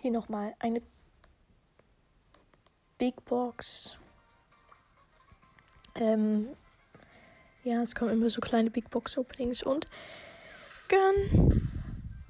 [0.00, 0.82] Hier nochmal eine
[2.98, 3.96] Big Box.
[5.94, 6.48] Ähm,
[7.64, 9.86] ja, es kommen immer so kleine Big Box Openings und
[10.88, 11.70] Gun.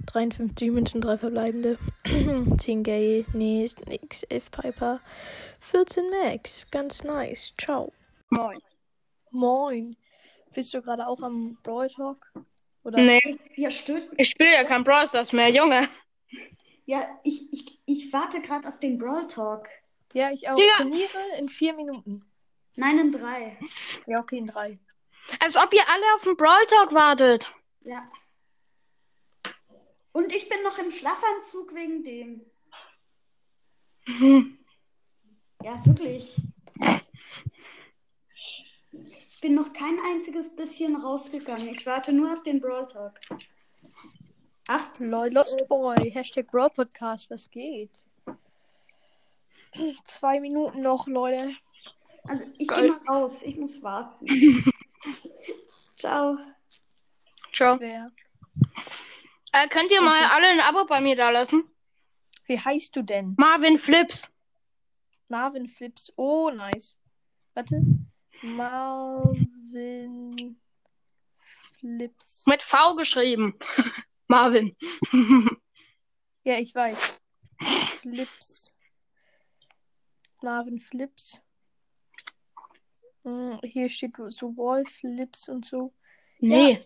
[0.06, 1.78] 53 Münzen, 3 verbleibende.
[2.58, 4.24] 10 Gale, nee, ist nix.
[4.24, 5.00] 11 Piper,
[5.60, 6.68] 14 Max.
[6.70, 7.54] Ganz nice.
[7.56, 7.92] Ciao.
[8.30, 8.58] Moin.
[9.30, 9.96] Moin.
[10.52, 12.32] Bist du gerade auch am Brawl Talk?
[12.82, 12.98] Oder?
[12.98, 13.20] Nee,
[13.56, 14.08] Ja, stimmt.
[14.16, 15.88] ich spiele ja kein Brawl Stars mehr, Junge.
[16.90, 19.68] Ja, ich, ich, ich warte gerade auf den Brawl Talk.
[20.12, 20.56] Ja, ich auch.
[20.56, 20.78] Digga.
[20.78, 22.28] Turniere in 4 Minuten.
[22.74, 23.60] Nein, in drei.
[24.06, 24.76] Ja, okay, in 3.
[25.38, 27.48] Als ob ihr alle auf den Brawl Talk wartet.
[27.82, 28.10] Ja.
[30.10, 32.44] Und ich bin noch im Schlafanzug wegen dem.
[34.06, 34.58] Hm.
[35.62, 36.34] Ja, wirklich.
[39.28, 41.68] Ich bin noch kein einziges bisschen rausgegangen.
[41.68, 43.20] Ich warte nur auf den Brawl Talk.
[44.70, 45.10] 18.
[45.10, 46.12] Lol, Lost Boy.
[46.12, 47.28] Hashtag Brawl Podcast.
[47.28, 48.06] Was geht?
[50.04, 51.56] Zwei Minuten noch, Leute.
[52.22, 52.82] Also ich Geil.
[52.82, 53.42] gehe mal raus.
[53.42, 54.24] Ich muss warten.
[55.96, 56.38] Ciao.
[57.52, 57.80] Ciao.
[57.80, 58.12] Wer?
[59.50, 61.64] Äh, könnt ihr mal alle ein Abo bei mir da lassen?
[62.46, 63.34] Wie heißt du denn?
[63.38, 64.32] Marvin Flips.
[65.26, 66.12] Marvin Flips.
[66.14, 66.96] Oh, nice.
[67.54, 67.82] Warte.
[68.42, 69.40] Marvin
[71.80, 72.46] Flips.
[72.46, 73.58] Mit V geschrieben.
[74.30, 74.76] Marvin.
[76.42, 77.20] Ja, ich weiß.
[78.00, 78.74] Flips.
[80.40, 81.38] Marvin Flips.
[83.24, 85.92] Hm, Hier steht so Wall Flips und so.
[86.38, 86.82] nee.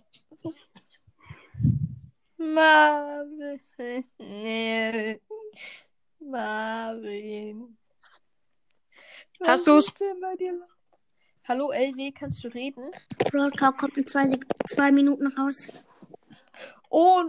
[2.36, 3.60] Marvin.
[4.18, 5.20] Nee.
[6.18, 7.78] Marvin.
[9.40, 9.94] Hast Was du's?
[9.94, 10.68] dir los?
[11.46, 12.90] Hallo LW, kannst du reden?
[13.30, 14.26] Brawl Talk kommt in zwei,
[14.66, 15.68] zwei Minuten raus.
[16.96, 17.24] Oh,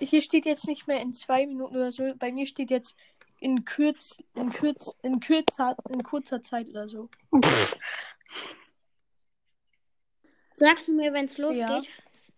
[0.00, 2.14] hier steht jetzt nicht mehr in zwei Minuten oder so.
[2.16, 2.96] Bei mir steht jetzt
[3.38, 7.10] in kürz, in kürz, in kürzer, in kurzer Zeit oder so.
[7.38, 7.76] Pff,
[10.56, 11.60] Sagst du mir, wenn es losgeht?
[11.60, 11.82] Ja.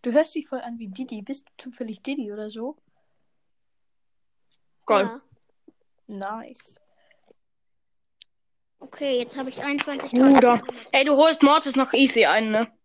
[0.03, 1.23] Du hörst dich voll an wie Didi.
[1.23, 2.77] Bist du zufällig Didi oder so?
[4.87, 5.05] Geil.
[5.05, 5.21] Ja.
[6.09, 6.81] Nice.
[8.81, 10.35] Okay, jetzt habe ich 21.000.
[10.35, 10.61] Bruder.
[10.91, 12.76] Ey, du holst Mortis noch easy ein, ne?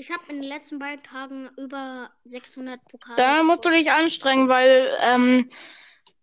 [0.00, 3.16] Ich habe in den letzten beiden Tagen über 600 Pokale.
[3.16, 5.46] Da musst du dich anstrengen, weil ähm,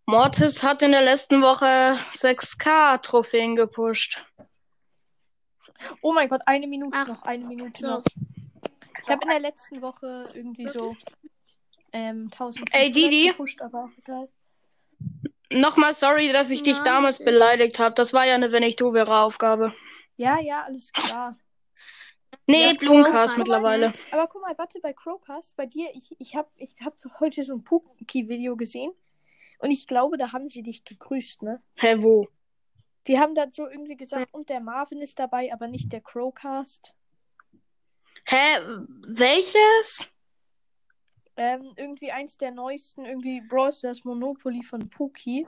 [0.08, 4.26] Mortis hat in der letzten Woche 6K-Trophäen gepusht.
[6.02, 7.88] Oh mein Gott, eine Minute Ach, noch, eine Minute so.
[7.88, 8.04] noch.
[9.04, 10.98] Ich habe in der letzten Woche irgendwie so
[11.92, 13.28] ähm, 1500 Ey, Didi?
[13.28, 14.28] gepusht, aber auch egal.
[15.52, 17.94] Nochmal sorry, dass ich dich Nein, damals beleidigt habe.
[17.94, 19.72] Das war ja eine Wenn ich du wäre Aufgabe.
[20.16, 21.38] Ja, ja, alles klar.
[22.46, 23.94] Nee, Ja, Blumencast mittlerweile.
[24.12, 27.54] Aber guck mal, warte, bei Crowcast, bei dir, ich, ich habe ich hab heute so
[27.54, 28.92] ein Puki-Video gesehen
[29.60, 31.60] und ich glaube, da haben sie dich gegrüßt, ne?
[31.78, 32.28] Hä, wo?
[33.08, 36.94] Die haben dann so irgendwie gesagt, und der Marvin ist dabei, aber nicht der Crowcast.
[38.26, 38.60] Hä,
[39.08, 40.14] welches?
[41.38, 45.48] Ähm, irgendwie eins der neuesten, irgendwie Brawl Stars Monopoly von Puki.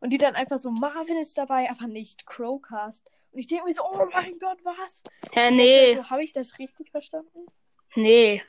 [0.00, 3.08] Und die dann einfach so, Marvin ist dabei, aber nicht Crowcast.
[3.32, 5.02] Und ich denke mir so, oh mein Gott, was?
[5.32, 7.46] Hä, nee, Also, habe ich das richtig verstanden?
[7.94, 8.42] nee.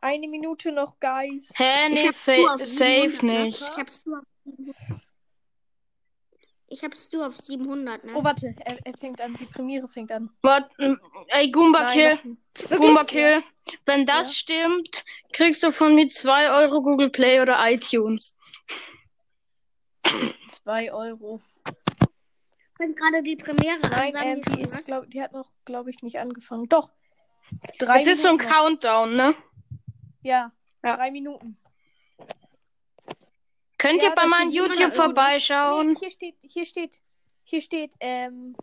[0.00, 1.50] Eine Minute noch, Guys.
[1.56, 3.44] Hä, Ich nee, hab's sa safe 700, ne?
[3.44, 3.60] nicht.
[3.62, 4.76] Ich hab's nur auf 700.
[6.68, 8.12] Ich hab's nur auf 700, ne?
[8.14, 10.28] Oh, warte, er, er fängt an, die Premiere fängt an.
[10.42, 12.18] Warte, ey, Goomba Kill,
[12.76, 13.42] Goomba Kill.
[13.86, 14.34] Wenn das Ja.
[14.34, 18.36] stimmt, kriegst du von mir 2 Euro Google Play oder iTunes.
[20.50, 21.40] Zwei Euro.
[22.78, 25.90] Wenn gerade die Premiere Nein, ansagen, ähm, die die, ist, glaub, die hat noch, glaube
[25.90, 26.68] ich, nicht angefangen.
[26.68, 26.90] Doch.
[27.78, 28.56] Drei Es ist so ein Minuten noch.
[28.56, 29.34] Countdown, ne?
[30.22, 30.52] Ja,
[30.82, 30.96] Ja.
[30.96, 31.56] drei Minuten.
[33.78, 35.06] Könnt Ja, ihr bei meinem YouTube 700 Euro.
[35.08, 35.88] vorbeischauen?
[35.92, 37.00] Nee, hier steht, hier steht,
[37.42, 38.56] hier steht, ähm,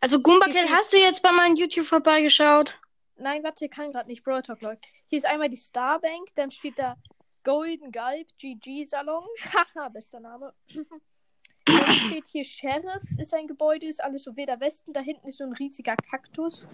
[0.00, 2.78] Also steht- hast du jetzt bei meinem YouTube vorbeigeschaut?
[3.16, 4.86] nein, warte, kann gerade nicht, Brawl Talk läuft.
[5.06, 6.96] Hier ist einmal die Starbank, dann steht da
[7.44, 9.24] Golden Galb GG Salon.
[9.52, 10.54] Haha, bester Name.
[11.92, 14.92] Steht hier Sheriff, ist ein Gebäude, ist alles so Wilder Westen.
[14.92, 16.66] Da hinten ist so ein riesiger Kaktus.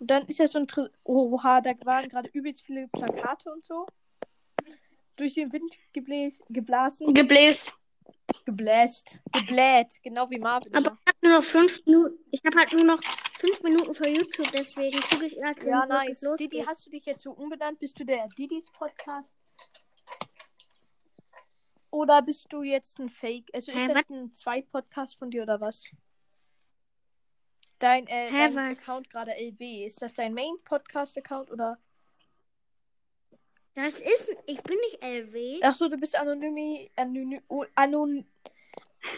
[0.00, 0.68] Und dann ist ja so ein.
[0.68, 3.86] Tri Oha, da waren gerade übelst viele Plakate und so.
[5.16, 7.14] Durch den Wind gebläs geblasen.
[7.14, 7.72] Gebläst.
[8.44, 9.20] gebläst.
[9.32, 10.00] Gebläht.
[10.02, 10.74] Genau wie Marvin.
[10.74, 12.18] Aber ich hab nur noch fünf Minuten.
[12.30, 13.00] Ich habe halt nur noch
[13.38, 16.24] fünf Minuten für YouTube, deswegen gucke ich erst, wenn Ja, nice.
[16.38, 17.78] Didi, hast du dich jetzt so umbenannt?
[17.78, 19.36] Bist du der Didis Podcast?
[21.94, 23.48] Oder bist du jetzt ein Fake?
[23.54, 25.88] Also ist Hä, das ein Zweit-Podcast von dir oder was?
[27.78, 28.78] Dein, äh, Hä, dein was?
[28.80, 29.86] Account gerade LW.
[29.86, 31.78] Ist das dein Main-Podcast-Account oder?
[33.74, 34.28] Das ist.
[34.46, 35.60] Ich bin nicht LW.
[35.62, 36.88] Ach so, du bist anonym.
[36.96, 37.40] Anonym.
[37.76, 38.26] Anon,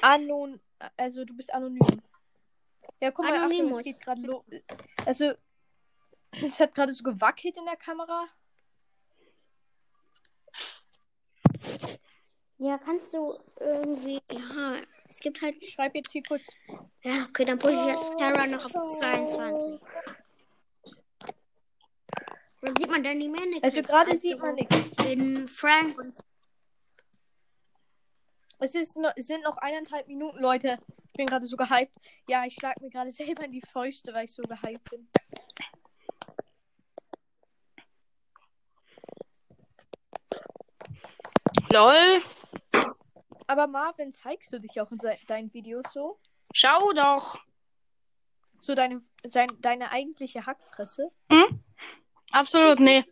[0.02, 0.60] anon,
[0.98, 2.02] also du bist anonym.
[3.00, 3.78] Ja, guck mal, Achtung, Anonymous.
[3.78, 4.44] es geht gerade los.
[5.06, 5.32] Also,
[6.42, 8.28] es hat gerade so gewackelt in der Kamera.
[12.58, 14.20] Ja, kannst du irgendwie.
[14.32, 14.76] Ja,
[15.08, 15.56] es gibt halt.
[15.60, 16.46] Ich schreibe jetzt hier kurz.
[17.02, 19.80] Ja, okay, dann pushe ich jetzt Terra noch auf 22.
[22.62, 23.62] Dann sieht man dann die Mannequins.
[23.62, 24.96] Also gerade als sieht man nichts.
[24.96, 26.18] Den Frank und
[28.58, 30.78] Es, ist noch, es sind noch eineinhalb Minuten, Leute.
[31.08, 31.92] Ich bin gerade so gehypt.
[32.26, 35.08] Ja, ich schlag mir gerade selber in die Fäuste, weil ich so gehypt bin.
[41.70, 42.22] Lol.
[43.46, 46.18] Aber Marvin, zeigst du dich auch in deinen Videos so?
[46.52, 47.38] Schau doch.
[48.58, 51.10] So deine, sein, deine eigentliche Hackfresse?
[51.30, 51.62] Hm?
[52.32, 53.04] Absolut, nee.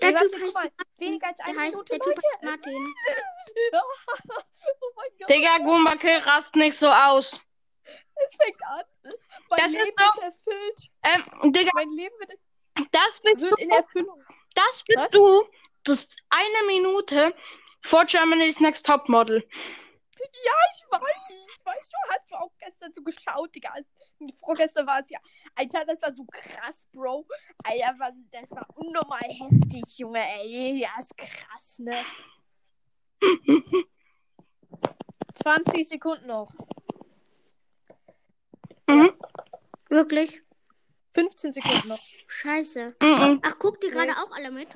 [0.00, 0.62] Der warte, Typ guck mal.
[0.64, 2.20] heißt, Weniger als eine Minute, Leute.
[2.42, 2.94] Martin.
[3.72, 5.28] oh mein Gott.
[5.30, 7.42] Digga, Gumbakill rast nicht so aus.
[7.84, 8.84] Es fängt an.
[9.50, 10.90] Mein Das ist Leben doch- ist erfüllt.
[11.42, 12.38] Ähm, Digga, Mein Leben wird,
[12.92, 13.62] das bist wird du.
[13.62, 14.22] in Erfüllung.
[14.54, 15.10] Das bist Was?
[15.10, 15.44] du.
[15.84, 17.34] Das ist eine Minute
[17.82, 19.46] vor Germany's Next Topmodel.
[20.18, 21.64] Ja, ich weiß.
[21.64, 23.72] Weißt du, hast du auch gestern so geschaut, Digga.
[24.40, 25.18] Vorgestern war es ja.
[25.54, 27.26] Alter, das war so krass, Bro.
[27.64, 30.78] Alter, was- das war unnormal heftig, Junge, ey.
[30.80, 32.04] Ja, ist krass, ne?
[35.34, 36.52] 20 Sekunden noch.
[38.88, 39.12] Mhm.
[39.88, 40.40] Wirklich?
[41.14, 42.00] 15 Sekunden noch.
[42.26, 42.96] Scheiße.
[43.00, 43.40] Mhm.
[43.42, 43.96] Ach, guckt ihr Nee.
[43.96, 44.68] gerade auch alle mit?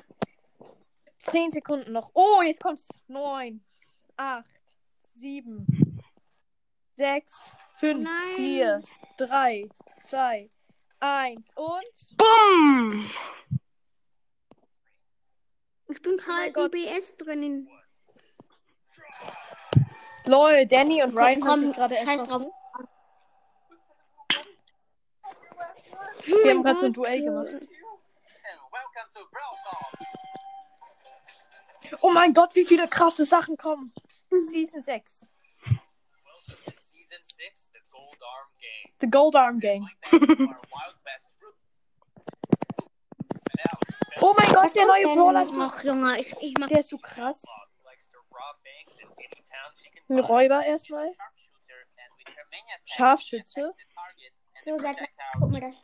[1.27, 2.11] 10 Sekunden noch.
[2.13, 2.87] Oh, jetzt kommt's.
[3.07, 3.61] 9,
[4.15, 4.45] 8,
[5.15, 6.01] 7,
[6.95, 8.35] 6, 5, Nein.
[8.35, 8.81] 4,
[9.17, 9.69] 3,
[10.03, 10.49] 2,
[10.99, 12.17] 1 und.
[12.17, 13.09] Bumm.
[15.89, 16.75] Ich bin Oh gerade Gott.
[16.75, 17.69] in BS drinnen.
[20.25, 22.51] Lol, Danny und Ryan Komm, haben sich gerade scheiß erschossen.
[26.25, 27.67] Die haben gerade so ein Duell gemacht.
[32.01, 33.93] Oh mein Gott, wie viele krasse Sachen kommen.
[34.29, 35.31] Season 6.
[36.75, 38.93] Season 6, the Gold Arm Gang.
[38.99, 39.89] The Gold Arm Gang.
[44.19, 46.67] Oh mein Gott, der neue Brawler ist so, Ach, Junge, ich, ich mach.
[46.67, 47.43] der ist so krass.
[50.09, 50.19] Ein.
[50.19, 51.09] Räuber erstmal.
[52.85, 53.73] Scharfschütze.
[54.63, 55.07] So, sag mal,
[55.39, 55.75] guck das.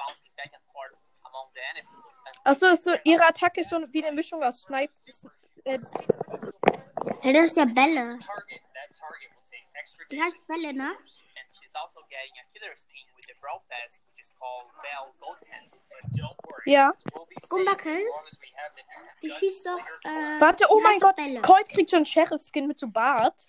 [2.43, 4.93] Achso, so, ihre Attacke ist so wie eine Mischung aus Snipe.
[5.65, 5.79] Äh,
[7.33, 8.19] das ist ja Bälle.
[10.11, 10.91] Die heißt Bälle, ne?
[10.91, 11.23] also
[16.65, 16.93] ja.
[17.49, 18.05] the
[19.21, 19.79] Die schießt doch.
[20.03, 21.15] Äh, Warte, oh mein Gott.
[21.15, 21.41] Bälle.
[21.41, 23.47] Colt kriegt so einen Sheriff-Skin mit so Bart.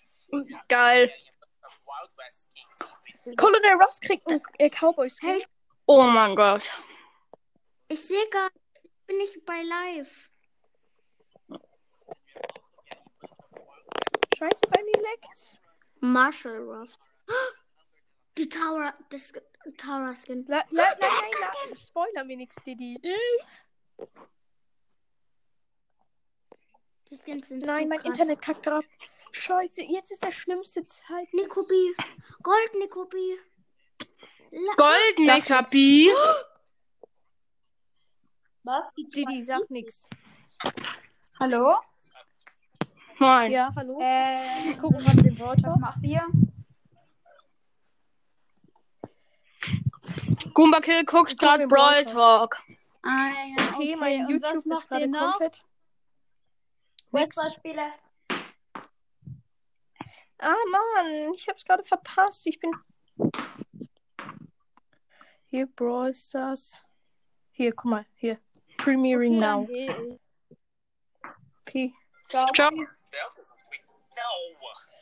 [0.67, 1.11] Geil.
[3.37, 5.29] Colonel Ross kriegt einen äh, Cowboy-Skin.
[5.29, 5.45] Hey,
[5.87, 6.63] Oh mein Gott.
[7.89, 8.49] ich sehe gar
[8.83, 10.29] ich bin nicht bei live.
[14.37, 15.57] Scheiße, bei mir leckt's.
[16.01, 16.97] Marshall Ruffs.
[18.37, 19.31] Die Tower, das
[19.77, 20.45] Tower Skin.
[20.47, 22.99] La, la, la, nein, la, spoiler mir nix, Didi.
[27.09, 28.07] Die Skins sind Nein, so mein krass.
[28.07, 28.83] Internet kackt ab.
[29.31, 31.33] Scheiße, jetzt ist der schlimmste Zeit.
[31.33, 31.95] Nikobi.
[32.43, 33.39] Gold Nikobi.
[34.75, 36.09] Gold Mekapi.
[38.63, 38.91] Was?
[38.95, 40.09] Didi, sag nix.
[41.39, 41.75] Hallo?
[43.19, 43.51] Moin.
[43.51, 43.99] Ja, hallo?
[44.01, 45.79] Äh, Wir gucken gerade den Brawl was Talk.
[45.79, 46.21] macht ihr?
[50.53, 52.61] Gumbakill guckt gerade Brawl Talk.
[53.03, 55.31] Ah, ja, Okay, mein Und was YouTube ist macht gerade ihr noch?
[55.31, 55.65] komplett.
[57.11, 57.35] Nix.
[57.35, 57.93] Fußballspiele?
[60.39, 62.45] Ah, Mann, ich hab's gerade verpasst.
[62.47, 62.71] Ich bin.
[65.45, 66.77] Hier, Brawl Stars.
[67.51, 68.37] Hier, guck mal, hier.
[68.77, 69.65] Premiering now.
[71.61, 71.93] Okay.
[72.29, 72.47] Ciao.
[72.47, 72.89] Squeak.
[74.15, 74.31] No!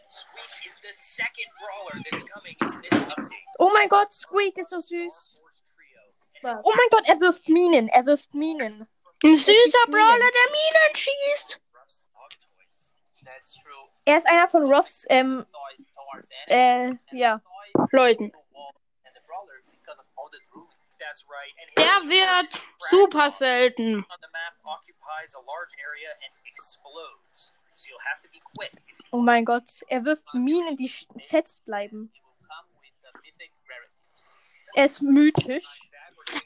[0.10, 3.48] Squeak is the second brawler that's coming in this update.
[3.60, 5.40] Oh mein Gott, Squeak ist so süß.
[6.44, 7.88] And Oh mein Gott, er wirft Minen.
[7.90, 8.88] Er wirft Minen.
[9.24, 9.92] Ein süßer Minen.
[9.92, 11.60] Brawler, der Minen schießt.
[14.06, 15.46] Er ist einer von Ruffs, ähm,
[16.48, 17.42] äh, ja.
[17.92, 18.34] Leuten.
[21.78, 24.06] Der wird super selten.
[29.12, 30.92] Oh mein Gott, er wirft Minen, die
[31.28, 32.12] fest bleiben.
[34.76, 35.66] Er ist mythisch.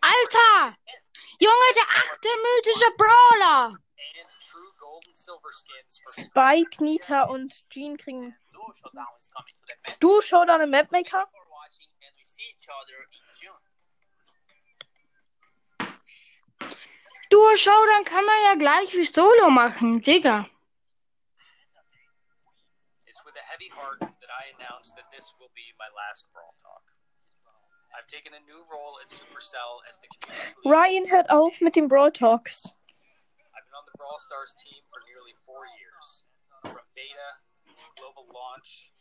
[0.01, 0.77] Alter!
[1.39, 3.77] Junge, der achte mythische Brawler.
[4.19, 9.29] and true gold and silver skins for Spike, Nita und Jean kriegen Duo Showdown is
[9.29, 10.00] coming to the map.
[10.00, 11.25] Duo Showdown im Mapmaker.
[11.31, 13.62] for watching and we see each other in June.
[17.29, 20.50] Duo Showdown kann man ja gleich wie Solo machen, Digga.
[23.17, 26.53] It's with a heavy heart that I announce that this will be my last Brawl
[26.62, 26.86] Talk.
[27.97, 30.53] I've taken a new role at Supercell as the community.
[30.69, 32.69] Ryan hört auf mit den Brawl Talks.
[33.57, 36.29] I've been on the Brawl Stars team for nearly four years.
[36.62, 37.41] From beta,
[37.97, 38.93] global launch,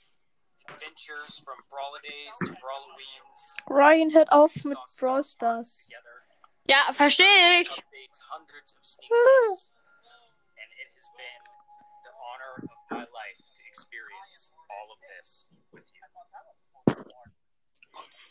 [0.73, 3.40] adventures from Brawladays to Brawloweens.
[3.68, 5.85] Ryan hört auf We mit Brawl Stars.
[5.92, 6.16] together,
[6.73, 7.68] Ja, verstehe ich.
[7.68, 9.76] updates, hundreds of sneak peeks,
[10.56, 11.42] and it has been
[12.08, 13.45] the honor of my life to
[13.76, 16.00] experience all of this with you.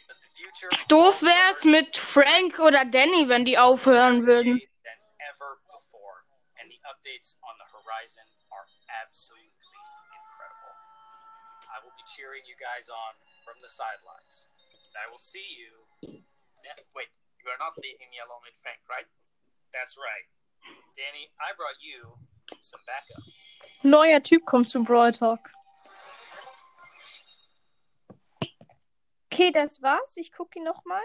[0.10, 4.58] But the future of Doof wär's mit Frank oder Danny, wenn die aufhören würden.
[4.82, 5.00] than
[5.30, 6.26] ever before,
[6.58, 8.66] and the updates on the horizon are
[9.06, 9.78] absolutely
[10.18, 10.74] incredible.
[11.70, 13.14] I will be cheering you guys on
[13.46, 14.50] from the sidelines.
[14.98, 15.86] I will see you.
[16.96, 19.06] Wait, you are not leaving me alone with Frank, right?
[19.76, 20.26] That's right.
[20.96, 22.18] Danny, I brought you
[22.64, 23.22] some backup.
[23.84, 25.52] Neuer Typ kommt zum Brawl Talk.
[29.32, 30.16] Okay, das war's.
[30.18, 31.04] Ich gucke ihn nochmal.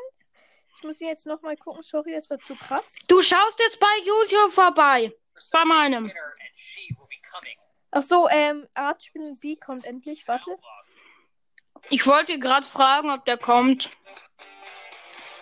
[0.77, 1.83] Ich muss ihn jetzt nochmal gucken.
[1.83, 2.95] Sorry, das war zu krass.
[3.09, 5.13] Du schaust jetzt bei YouTube vorbei.
[5.53, 6.13] Bei meinem.
[7.91, 10.27] Ach so, ähm, Artspiel B kommt endlich.
[10.29, 10.57] Warte.
[11.89, 13.91] Ich wollte gerade fragen, ob der kommt.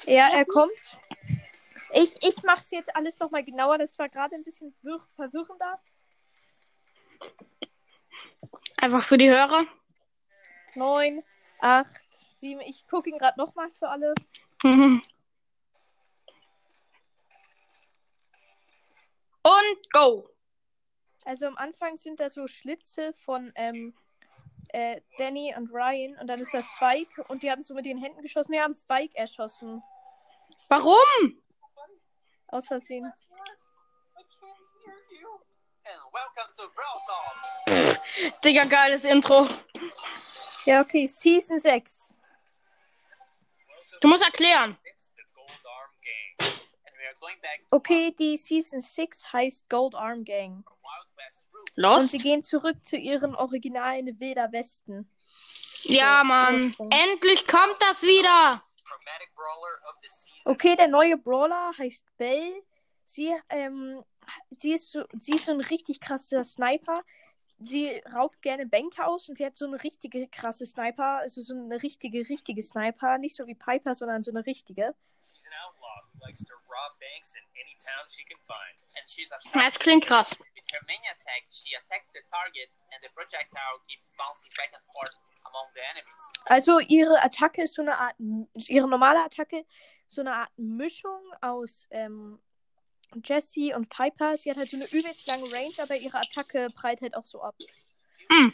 [0.06, 0.72] Ja, er kommt.
[1.92, 3.78] Ich, ich mach's jetzt alles nochmal genauer.
[3.78, 5.78] Das war gerade ein bisschen wirr verwirrender.
[8.76, 9.64] Einfach für die Hörer.
[10.74, 11.24] Neun,
[11.60, 12.00] acht,
[12.38, 12.60] sieben.
[12.60, 14.14] Ich gucke ihn gerade nochmal für alle.
[14.62, 15.02] Mhm.
[19.42, 20.28] Und go.
[21.24, 23.94] Also am Anfang sind da so Schlitze von ähm,
[24.68, 27.98] äh, Danny und Ryan und dann ist da Spike und die haben so mit den
[27.98, 28.52] Händen geschossen.
[28.52, 29.82] Die haben Spike erschossen.
[30.68, 31.42] Warum?
[32.48, 33.12] Aus Versehen.
[38.44, 39.48] Digga, geiles Intro.
[40.64, 41.06] Ja, okay.
[41.06, 42.16] Season 6.
[44.00, 44.76] Du musst erklären.
[47.70, 50.64] Okay, die Season 6 heißt Gold Arm Gang.
[51.28, 51.48] Roots.
[51.52, 52.08] Und Lost?
[52.08, 55.10] sie gehen zurück zu ihren originalen Wilder Westen.
[55.84, 56.74] Ja, Mann.
[56.90, 58.62] Endlich kommt das wieder.
[60.44, 62.62] Okay, der neue Brawler heißt Belle.
[63.04, 64.04] Sie, ähm,
[64.56, 67.02] sie, ist so, sie ist so ein richtig krasser Sniper.
[67.60, 71.18] Sie raubt gerne Bänke aus und sie hat so eine richtige krasse Sniper.
[71.18, 73.18] Also so eine richtige, richtige Sniper.
[73.18, 74.94] Nicht so wie Piper, sondern so eine richtige.
[79.54, 80.38] Das klingt krass.
[80.38, 84.84] With her main attack, she attacks the target and the projectile keeps bouncing back and
[84.92, 86.20] forth among the enemies.
[86.44, 88.14] Also ihre Attacke ist so eine Art,
[88.68, 89.64] ihre normale Attacke,
[90.06, 92.38] so eine Art Mischung aus ähm,
[93.24, 94.36] Jessie und Piper.
[94.36, 97.42] Sie hat halt so eine übelst lange Range, aber ihre Attacke prallt halt auch so
[97.42, 97.54] ab.
[98.30, 98.50] Mm.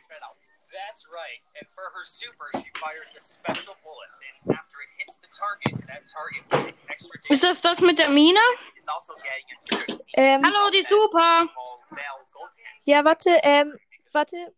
[0.75, 1.41] That's right.
[1.55, 4.11] And for her super, she fires a special bullet.
[4.45, 7.61] And after it hits the target, that target will take extra Ist damage.
[7.61, 8.41] das das mit der Mine?
[8.87, 9.15] Also
[10.15, 11.49] Ähm, Hallo, die Super.
[12.85, 13.79] Ja, warte, ähm,
[14.11, 14.53] warte.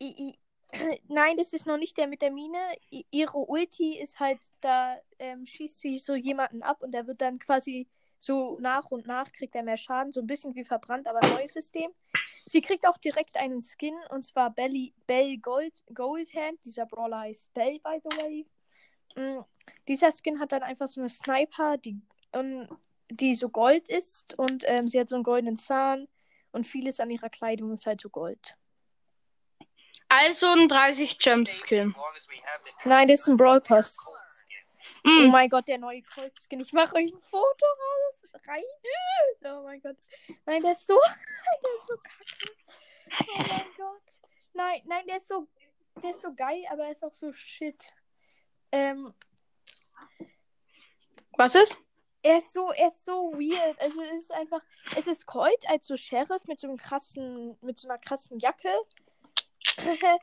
[0.00, 0.32] I,
[0.72, 2.58] I, nein, das ist noch nicht der mit der Mine.
[2.90, 7.20] I, ihre Ulti ist halt, da ähm, schießt sie so jemanden ab und der wird
[7.20, 7.88] dann quasi
[8.24, 10.12] so nach und nach kriegt er mehr Schaden.
[10.12, 11.90] So ein bisschen wie verbrannt, aber neues System.
[12.46, 16.64] Sie kriegt auch direkt einen Skin und zwar Belly, Bell Gold, Goldhand.
[16.64, 18.46] Dieser Brawler heißt Bell, by the way.
[19.16, 19.44] Mm,
[19.88, 22.00] dieser Skin hat dann einfach so eine Sniper, die,
[22.32, 22.68] und,
[23.10, 26.08] die so gold ist und ähm, sie hat so einen goldenen Zahn.
[26.52, 28.56] Und vieles an ihrer Kleidung ist halt so Gold.
[30.08, 31.94] Also ein 30 Gem Skin.
[32.84, 33.96] Nein, das ist ein Brawl Pass.
[35.06, 35.30] Oh Mm.
[35.30, 36.60] mein Gott, der neue Colt Skin.
[36.60, 38.24] Ich mache euch ein Foto raus.
[38.46, 38.62] Rein.
[39.46, 39.96] Oh mein Gott.
[40.46, 40.98] Nein, der ist so.
[41.62, 42.54] Der ist so kacke.
[43.28, 44.02] Oh mein Gott.
[44.54, 45.46] Nein, nein, der ist so.
[46.02, 47.92] Der ist so geil, aber er ist auch so shit.
[48.72, 49.12] Ähm,
[51.36, 51.78] Was ist?
[52.22, 53.78] er ist so, er ist so weird.
[53.82, 54.62] Also es ist einfach.
[54.96, 58.72] Es ist Colt als so Sheriff mit so einem krassen, mit so einer krassen Jacke.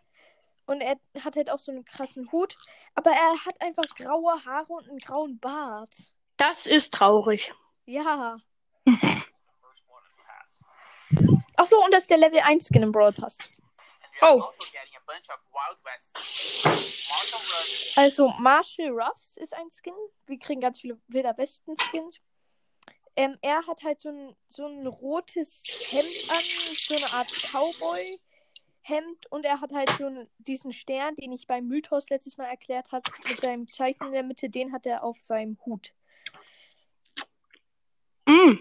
[0.71, 2.55] Und er hat halt auch so einen krassen Hut.
[2.95, 5.93] Aber er hat einfach graue Haare und einen grauen Bart.
[6.37, 7.53] Das ist traurig.
[7.85, 8.37] Ja.
[11.57, 13.37] Achso, und das ist der Level 1 Skin im Brawl Pass.
[14.21, 14.43] Oh.
[17.97, 18.29] also.
[18.39, 19.93] Marshall Ruffs ist ein Skin.
[20.27, 22.21] Wir kriegen ganz viele Wilder Westen Skins.
[23.17, 26.43] Ähm, er hat halt so ein, so ein rotes Hemd an,
[26.75, 27.29] so eine Art
[28.91, 32.45] Cowboy-Hemd und er hat halt so einen, diesen Stern, den ich beim Mythos letztes Mal
[32.45, 35.93] erklärt habe, mit seinem Zeichen in der Mitte, den hat er auf seinem Hut.
[38.25, 38.57] Mm.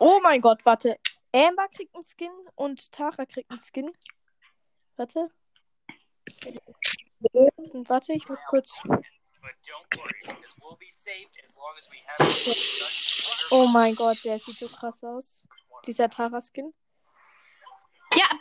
[0.00, 0.98] Oh mein Gott, warte.
[1.32, 3.92] Amber kriegt einen Skin und Tara kriegt einen Skin.
[4.96, 5.30] Warte.
[7.56, 8.80] Und warte, ich muss kurz.
[13.50, 15.46] Oh mein Gott, der sieht so krass aus.
[15.86, 16.74] Dieser Tara-Skin.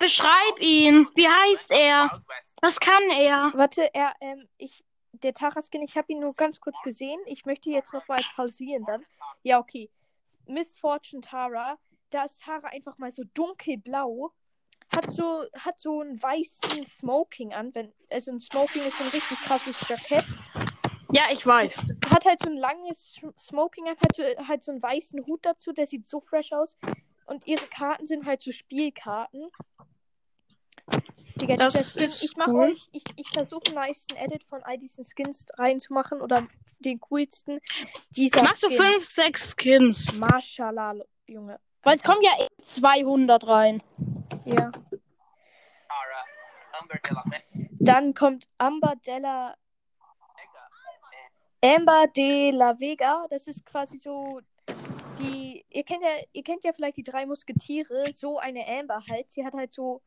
[0.08, 1.06] Beschreib ihn.
[1.16, 2.24] Wie heißt er?
[2.62, 3.52] Was kann er?
[3.56, 7.20] Warte, er, ähm, ich, der Tara-Skin, ich habe ihn nur ganz kurz gesehen.
[7.26, 9.06] Ich möchte jetzt noch mal pausieren dann.
[9.44, 9.92] Ja, okay.
[10.46, 11.78] Miss Fortune Tara,
[12.10, 14.32] da ist Tara einfach mal so dunkelblau.
[14.96, 17.76] Hat so, hat so einen weißen Smoking an.
[17.76, 20.24] Wenn, also ein Smoking ist so ein richtig krasses Jackett.
[21.12, 21.86] Ja, ich weiß.
[22.14, 25.74] Hat halt so ein langes Smoking an, hat so, halt so einen weißen Hut dazu,
[25.74, 26.78] der sieht so fresh aus.
[27.26, 29.52] Und ihre Karten sind halt so Spielkarten.
[31.38, 32.72] Digga, Das dieser Skin, ist ich mach cool.
[32.72, 36.48] euch, ich, ich versuche einen nicen Edit von all diesen Skins reinzumachen oder
[36.80, 37.60] den coolsten.
[38.12, 38.78] Dieser Machst du Skin.
[38.78, 40.14] fünf, sechs Skins?
[40.18, 40.96] Mashallah,
[41.28, 41.60] Junge.
[41.84, 43.82] Weil es kommen ja eh 200 rein.
[44.46, 44.72] Ja.
[47.80, 49.56] Dann kommt Amber Della
[51.62, 51.76] Vega.
[51.76, 53.26] Amber de la Vega.
[53.30, 54.42] Das ist quasi so
[55.20, 55.66] die.
[55.70, 58.04] Ihr kennt ja, ihr kennt ja vielleicht die drei Musketiere.
[58.14, 59.32] So eine Amber halt.
[59.32, 60.02] Sie hat halt so.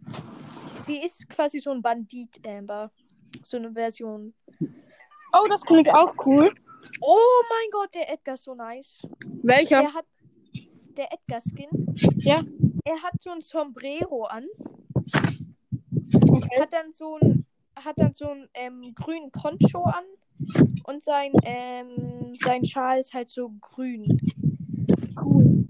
[0.85, 2.91] Sie ist quasi so ein Bandit Amber.
[3.45, 4.35] So eine Version.
[5.33, 6.53] Oh, das klingt auch cool.
[7.01, 9.03] Oh mein Gott, der Edgar ist so nice.
[9.43, 9.81] Welcher?
[9.81, 10.07] Der hat.
[10.97, 11.69] Der Edgar Skin.
[12.19, 12.41] Ja.
[12.85, 14.47] Er hat so ein Sombrero an.
[16.29, 16.61] Okay.
[16.61, 17.47] Hat dann so ein.
[17.77, 20.05] Hat dann so einen ähm, grünen Poncho an.
[20.85, 24.21] Und sein, ähm, sein Schal ist halt so grün.
[25.23, 25.67] Cool.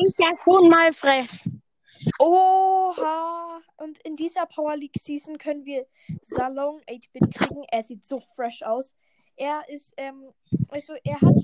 [0.00, 1.48] Ist ja schon mal fress.
[2.18, 3.60] Oha!
[3.76, 5.86] Und in dieser Power League Season können wir
[6.22, 7.64] Salon 8-Bit kriegen.
[7.70, 8.94] Er sieht so fresh aus.
[9.36, 10.32] Er ist, ähm,
[10.68, 11.34] also er hat,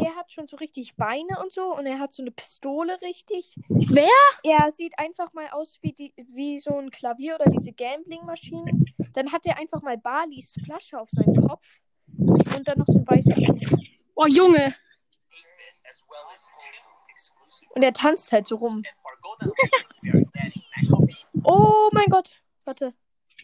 [0.00, 3.54] er hat schon so richtig Beine und so und er hat so eine Pistole richtig.
[3.68, 4.08] Wer?
[4.44, 8.84] Er sieht einfach mal aus wie, die, wie so ein Klavier oder diese Gambling-Maschinen.
[9.14, 11.66] Dann hat er einfach mal Balis Flasche auf seinem Kopf
[12.16, 13.34] und dann noch so ein weißer.
[14.14, 14.68] Oh, Junge.
[14.68, 16.48] 8-bit as well as.
[17.70, 18.82] Und er tanzt halt so rum.
[21.44, 22.40] Oh mein Gott!
[22.64, 22.92] Warte,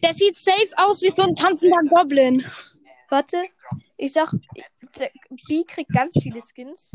[0.03, 2.45] Der sieht safe aus wie so ein tanzender Goblin.
[3.09, 3.43] warte.
[3.97, 4.31] Ich sag,
[4.97, 5.11] der
[5.47, 6.91] B kriegt ganz viele Skins.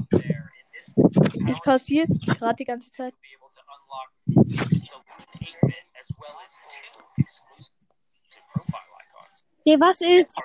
[1.49, 3.14] Ich pausiere es gerade die ganze Zeit.
[3.20, 7.73] be able to unlock so 8-bit as well as two exclusive
[8.53, 9.46] profile icons.
[9.66, 10.40] Nee, was ist?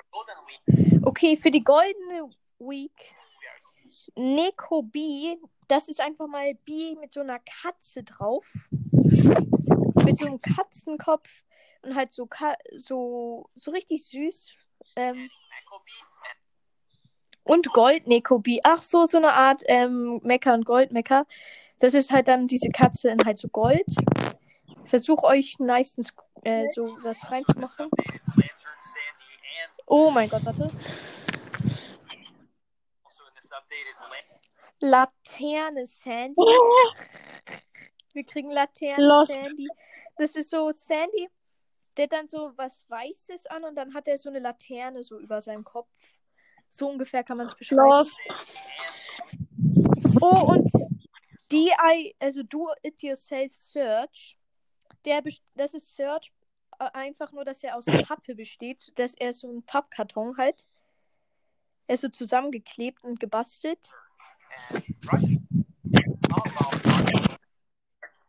[1.06, 3.14] Okay, für die goldene Week
[4.16, 5.36] Neko B,
[5.68, 8.50] das ist einfach mal B mit so einer Katze drauf.
[8.72, 11.28] Mit so einem Katzenkopf
[11.82, 14.54] und halt so Ka so, so richtig süß.
[14.96, 15.30] Ähm,
[17.42, 18.60] und Gold Neko B.
[18.64, 21.26] Ach so, so eine Art ähm, Mecha und Gold Mecha.
[21.78, 23.86] Das ist halt dann diese Katze in halt so Gold.
[24.84, 27.90] Versuch euch meistens äh, so was reinzumachen.
[29.86, 30.70] Oh mein Gott, warte.
[34.80, 36.36] Laterne Sandy.
[38.12, 39.32] Wir kriegen Laterne Lost.
[39.32, 39.68] Sandy.
[40.16, 41.28] Das ist so Sandy,
[41.96, 45.40] der dann so was Weißes an und dann hat er so eine Laterne so über
[45.40, 45.88] seinem Kopf.
[46.70, 47.82] So ungefähr kann man es beschreiben.
[47.82, 48.18] Lost.
[50.20, 50.70] Oh, und
[51.52, 54.36] DI, also Do It Yourself Search,
[55.04, 55.22] der,
[55.54, 56.32] das ist Search
[56.78, 60.66] äh, einfach nur, dass er aus Pappe besteht, dass er so ein Pappkarton halt.
[61.86, 63.78] Er ist so zusammengeklebt und gebastelt.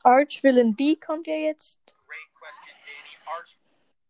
[0.07, 1.79] Archvillain B kommt ja jetzt.
[2.07, 3.15] Great question, Danny.
[3.27, 3.59] Arch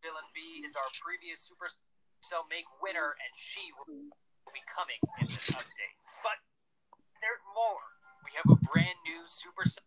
[0.03, 4.13] Villain B is our previous Supercell Make winner, and she will
[4.53, 5.97] be coming in this update.
[6.21, 6.37] But
[7.17, 7.81] there's more.
[8.23, 9.81] We have a brand new Supercell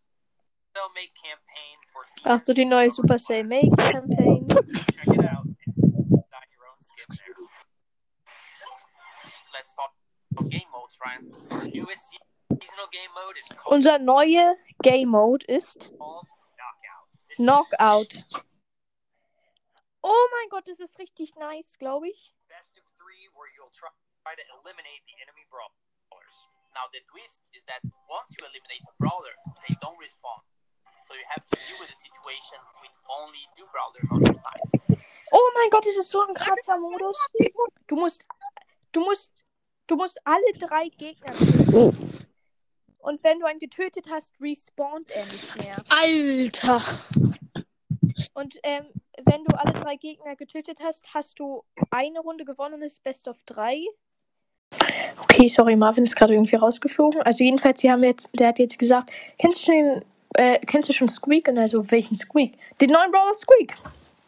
[0.93, 4.47] Make campaign for Ach so, die neue Supercell Make Campaign.
[4.51, 5.47] Check it out.
[5.47, 7.47] It's not your own skin there.
[9.55, 9.95] Let's talk
[13.65, 15.91] Unser neuer Game Mode ist
[17.35, 18.23] Knockout.
[20.03, 22.33] Oh mein Gott, das ist richtig nice, glaube ich.
[22.61, 23.89] best of three where you'll try,
[24.21, 26.35] try to eliminate the enemy brawlers.
[26.77, 30.43] Now the twist is that once you eliminate the brawler, they don't respawn.
[31.07, 34.67] So you have to deal with the situation with only two brawlers on your side.
[35.33, 37.17] Oh mein Gott, das ist so ein krasser Modus.
[37.87, 38.27] Du musst,
[38.91, 39.31] du musst,
[39.91, 42.27] du musst alle drei Gegner töten.
[42.99, 45.75] Und wenn du einen getötet hast, respawnt er nicht mehr.
[45.89, 46.81] Alter.
[48.33, 48.85] Und ähm,
[49.25, 53.37] wenn du alle drei Gegner getötet hast, hast du eine Runde gewonnen, ist Best of
[53.45, 53.83] drei.
[55.23, 57.21] Okay, sorry, Marvin ist gerade irgendwie rausgeflogen.
[57.23, 60.93] Also jedenfalls, sie haben jetzt, der hat jetzt gesagt, kennst du schon, äh, kennst du
[60.93, 61.49] schon Squeak?
[61.49, 62.57] Und also, welchen Squeak?
[62.79, 63.75] Den neuen Brawler Squeak.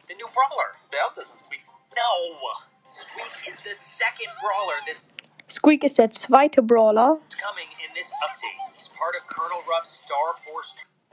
[0.09, 0.75] The new brawler.
[0.91, 1.61] Bell doesn't speak.
[1.95, 2.49] No!
[2.89, 5.05] Squeak is the second brawler that's
[5.53, 7.19] Squeak ist der zweite Brawler.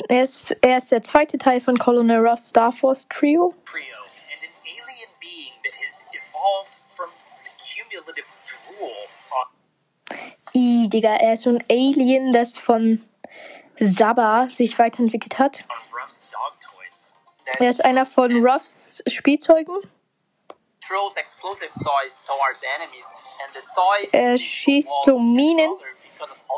[0.08, 3.54] Er ist, er ist der zweite Teil von Colonel Ruff's Star Force Trio.
[10.54, 13.04] I, Digga, er ist so ein Alien, das von
[13.78, 15.64] Saba sich weiterentwickelt hat.
[17.58, 19.76] Er ist einer von Ruffs Spielzeugen.
[24.12, 25.70] Er schießt and Minen.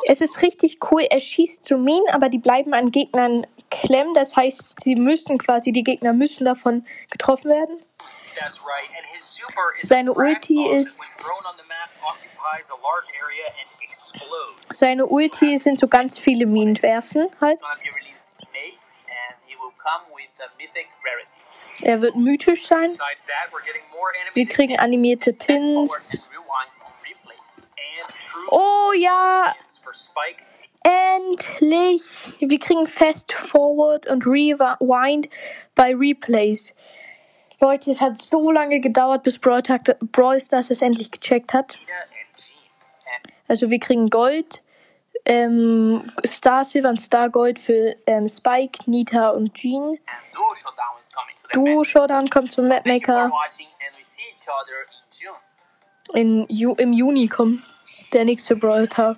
[0.07, 1.03] Es ist richtig cool.
[1.03, 4.15] Er schießt so Minen, aber die bleiben an Gegnern klemmen.
[4.15, 7.83] Das heißt, sie müssen quasi, die Gegner müssen davon getroffen werden.
[9.81, 11.27] Seine Ulti ist-.
[14.71, 17.61] Seine Ulti sind so ganz viele Minen werfen halt.
[21.81, 22.91] Er wird mythisch sein.
[24.35, 26.19] Wir kriegen animierte Pins.
[28.51, 29.55] Oh ja,
[30.83, 32.33] endlich!
[32.39, 35.29] Wir kriegen Fast Forward und Rewind
[35.75, 36.75] bei Replays.
[37.61, 39.63] Leute, es hat so lange gedauert, bis Brawl,
[40.41, 41.79] Stars es endlich gecheckt hat.
[43.47, 44.63] Also wir kriegen Gold,
[45.25, 49.99] ähm, Star Silver und Star Gold für ähm, Spike, Nita und Jean.
[51.53, 53.31] Duo Showdown kommt zum Mapmaker.
[56.15, 57.63] in Ju Im Juni kommt
[58.13, 59.17] der nächste Brawl Tag.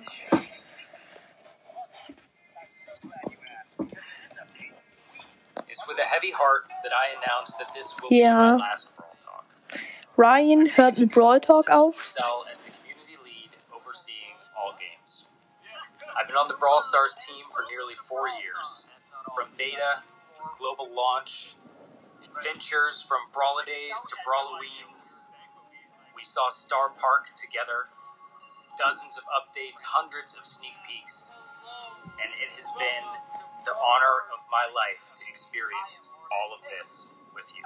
[5.69, 8.37] It's with a heavy heart that I announce that this will be Ja.
[8.37, 9.45] my last Brawl Talk.
[10.17, 12.13] Ryan hört mit Brawl Talk auf.
[16.15, 18.87] I've been on the Brawl Stars team for nearly four years.
[19.35, 19.99] From beta,
[20.55, 21.59] global launch,
[22.23, 25.27] adventures from Brawladays to Brawloweens.
[26.15, 27.91] We saw Star Park together,
[28.79, 31.35] dozens of updates, hundreds of sneak peeks.
[32.23, 33.05] And it has been
[33.67, 37.63] the honor of my life to experience all of this with you.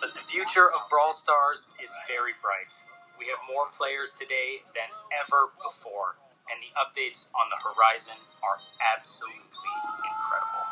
[0.00, 2.72] But the future of Brawl Stars is very bright.
[3.18, 6.20] We have more players today than ever before,
[6.52, 9.72] and the updates on the horizon are absolutely
[10.04, 10.66] incredible.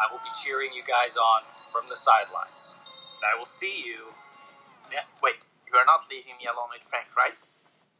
[0.00, 2.76] I will be cheering you guys on from the sidelines.
[3.20, 4.12] And I will see you.
[5.22, 5.36] Wait,
[5.68, 7.36] you are not leaving me alone with Frank, right?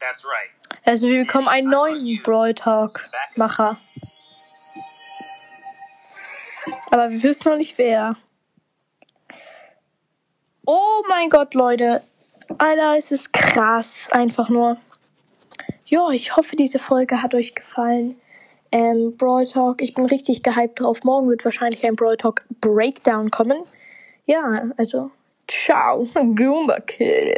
[0.00, 0.50] That's right.
[0.84, 3.76] Also wir bekommen einen neuen Brawl Talk Macher.
[6.90, 8.16] Aber wir wissen noch nicht wer.
[10.66, 12.02] Oh mein Gott, Leute.
[12.58, 14.08] Alter, es ist krass.
[14.12, 14.76] Einfach nur.
[15.86, 18.16] Ja, ich hoffe, diese Folge hat euch gefallen.
[18.70, 21.04] Ähm, Brawl Talk, ich bin richtig gehypt drauf.
[21.04, 23.62] Morgen wird wahrscheinlich ein Brawl Talk Breakdown kommen.
[24.24, 25.10] Ja, also,
[25.46, 26.06] ciao.
[26.34, 27.34] Goomba Kill.